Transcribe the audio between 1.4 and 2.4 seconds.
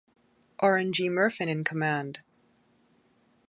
in command.